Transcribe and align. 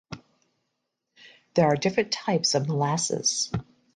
There 1.53 1.67
are 1.67 1.75
different 1.75 2.11
types 2.11 2.55
of 2.55 2.67
molasses. 2.67 3.51